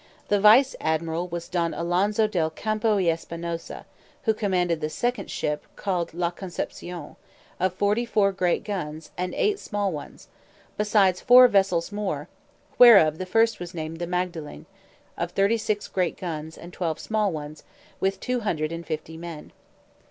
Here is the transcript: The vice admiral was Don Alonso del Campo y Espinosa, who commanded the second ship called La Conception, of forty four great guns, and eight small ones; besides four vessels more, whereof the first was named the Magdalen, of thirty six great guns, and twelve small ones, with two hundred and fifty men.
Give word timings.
The 0.29 0.39
vice 0.39 0.75
admiral 0.81 1.27
was 1.27 1.47
Don 1.47 1.75
Alonso 1.75 2.25
del 2.25 2.49
Campo 2.49 2.95
y 2.95 3.03
Espinosa, 3.03 3.85
who 4.23 4.33
commanded 4.33 4.81
the 4.81 4.89
second 4.89 5.29
ship 5.29 5.67
called 5.75 6.15
La 6.15 6.31
Conception, 6.31 7.17
of 7.59 7.73
forty 7.75 8.03
four 8.03 8.31
great 8.31 8.63
guns, 8.63 9.11
and 9.15 9.35
eight 9.35 9.59
small 9.59 9.91
ones; 9.91 10.27
besides 10.75 11.21
four 11.21 11.47
vessels 11.47 11.91
more, 11.91 12.27
whereof 12.79 13.19
the 13.19 13.27
first 13.27 13.59
was 13.59 13.75
named 13.75 13.99
the 13.99 14.07
Magdalen, 14.07 14.65
of 15.19 15.29
thirty 15.33 15.59
six 15.59 15.87
great 15.87 16.17
guns, 16.17 16.57
and 16.57 16.73
twelve 16.73 16.99
small 16.99 17.31
ones, 17.31 17.63
with 17.99 18.19
two 18.19 18.39
hundred 18.39 18.71
and 18.71 18.87
fifty 18.87 19.17
men. 19.17 19.51